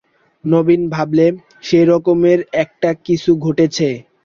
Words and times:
নবীন 0.43 0.81
ভাবলে 0.89 1.25
সেই 1.63 1.85
রকমের 1.85 2.39
একটা 2.63 2.89
কিছু 3.05 3.31
ঘটেছে। 3.37 3.87